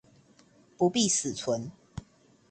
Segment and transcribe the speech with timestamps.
[0.77, 1.69] 不必死存